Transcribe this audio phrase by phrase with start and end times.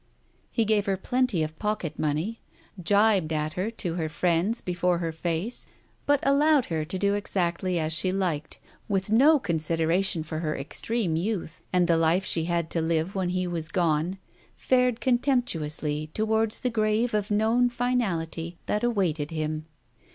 [0.49, 2.41] He gave her plenty of pocket money,
[2.83, 5.67] gibed at her to her friends before her face,
[6.07, 10.57] but allowed her to do exactly as she liked, and with no consideration for her
[10.57, 14.17] extreme youth and the life she had to live when he was gone,
[14.57, 19.67] fared contemptuously towards the grave of known finality that awaited him.